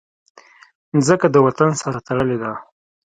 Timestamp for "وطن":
1.45-1.69